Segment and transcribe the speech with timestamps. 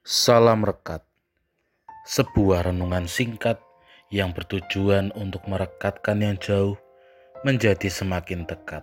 [0.00, 1.04] Salam Rekat
[2.08, 3.60] Sebuah renungan singkat
[4.08, 6.80] yang bertujuan untuk merekatkan yang jauh
[7.44, 8.80] menjadi semakin dekat.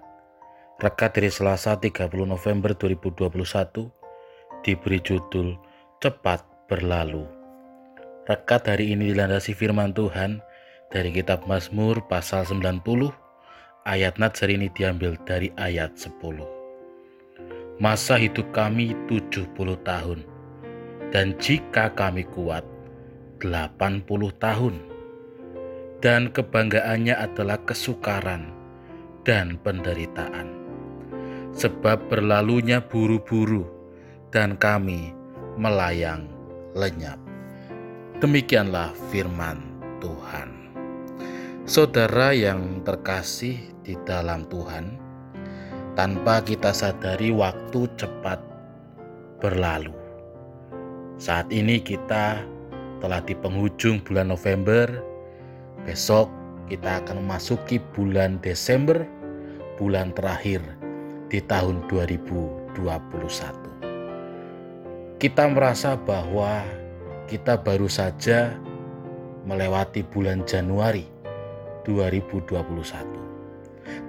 [0.78, 3.34] Rekat dari Selasa 30 November 2021
[4.62, 5.58] diberi judul
[5.98, 7.26] Cepat Berlalu.
[8.30, 10.38] Rekat hari ini dilandasi firman Tuhan
[10.94, 12.86] dari kitab Mazmur pasal 90
[13.90, 17.82] ayat Natsar ini diambil dari ayat 10.
[17.82, 20.37] Masa hidup kami 70 tahun
[21.12, 22.64] dan jika kami kuat
[23.40, 24.08] 80
[24.42, 24.76] tahun.
[25.98, 28.54] Dan kebanggaannya adalah kesukaran
[29.26, 30.54] dan penderitaan.
[31.58, 33.66] Sebab berlalunya buru-buru
[34.30, 35.10] dan kami
[35.58, 36.30] melayang
[36.78, 37.18] lenyap.
[38.22, 39.58] Demikianlah firman
[39.98, 40.70] Tuhan.
[41.66, 45.02] Saudara yang terkasih di dalam Tuhan
[45.98, 48.38] tanpa kita sadari waktu cepat
[49.42, 50.07] berlalu
[51.18, 52.46] saat ini kita
[53.02, 54.86] telah di penghujung bulan November.
[55.86, 56.30] Besok
[56.70, 59.02] kita akan memasuki bulan Desember,
[59.82, 60.62] bulan terakhir
[61.34, 62.78] di tahun 2021.
[65.18, 66.62] Kita merasa bahwa
[67.26, 68.54] kita baru saja
[69.50, 71.10] melewati bulan Januari
[71.90, 72.54] 2021.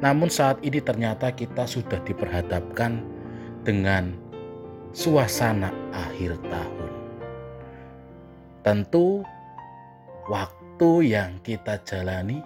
[0.05, 3.01] Namun saat ini ternyata kita sudah diperhadapkan
[3.65, 4.13] dengan
[4.93, 6.98] suasana akhir tahun.
[8.67, 9.23] Tentu
[10.27, 12.43] waktu yang kita jalani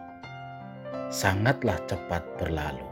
[1.09, 2.85] sangatlah cepat berlalu.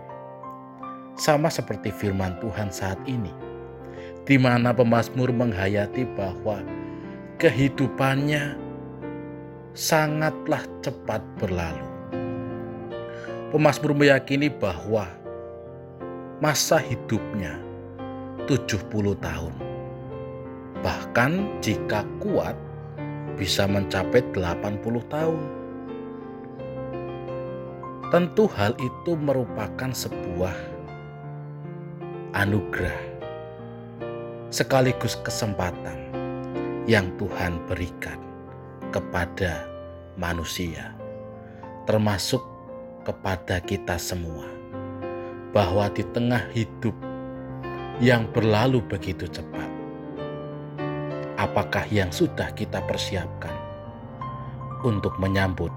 [1.21, 3.29] Sama seperti firman Tuhan saat ini,
[4.25, 6.65] di mana pemazmur menghayati bahwa
[7.37, 8.57] kehidupannya
[9.77, 11.89] sangatlah cepat berlalu.
[13.53, 15.05] Pemazmur meyakini bahwa
[16.41, 17.61] masa hidupnya
[18.49, 18.81] 70
[19.21, 19.55] tahun.
[20.81, 22.57] Bahkan jika kuat
[23.35, 25.43] bisa mencapai 80 tahun.
[28.11, 30.57] Tentu hal itu merupakan sebuah
[32.35, 33.11] anugerah
[34.51, 36.11] sekaligus kesempatan
[36.91, 38.19] yang Tuhan berikan
[38.91, 39.63] kepada
[40.19, 40.91] manusia,
[41.87, 42.43] termasuk
[43.07, 44.47] kepada kita semua,
[45.55, 46.95] bahwa di tengah hidup
[48.03, 49.71] yang berlalu begitu cepat,
[51.41, 53.57] apakah yang sudah kita persiapkan
[54.85, 55.73] untuk menyambut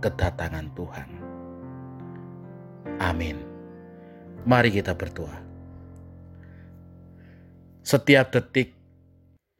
[0.00, 1.08] kedatangan Tuhan.
[2.96, 3.36] Amin.
[4.48, 5.36] Mari kita berdoa.
[7.84, 8.72] Setiap detik,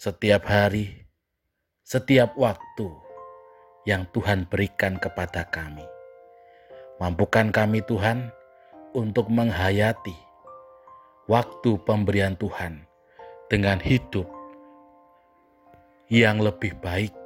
[0.00, 1.04] setiap hari,
[1.84, 2.88] setiap waktu
[3.84, 5.84] yang Tuhan berikan kepada kami.
[6.96, 8.32] Mampukan kami Tuhan
[8.96, 10.16] untuk menghayati
[11.26, 12.86] waktu pemberian Tuhan
[13.50, 14.41] dengan hidup
[16.12, 17.16] yang lebih baik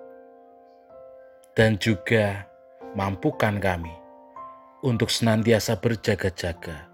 [1.59, 2.47] dan juga
[2.95, 3.91] mampukan kami
[4.87, 6.87] untuk senantiasa berjaga-jaga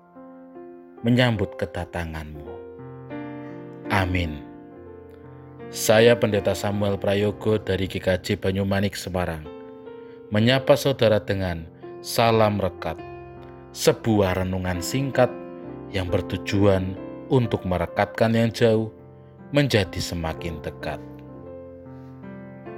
[1.04, 2.48] menyambut kedatanganmu.
[3.92, 4.40] Amin.
[5.68, 9.44] Saya Pendeta Samuel Prayogo dari GKJ Banyumanik Semarang
[10.32, 11.68] menyapa saudara dengan
[12.00, 12.96] salam rekat,
[13.76, 15.28] sebuah renungan singkat
[15.92, 16.96] yang bertujuan
[17.28, 18.88] untuk merekatkan yang jauh
[19.52, 21.11] menjadi semakin dekat.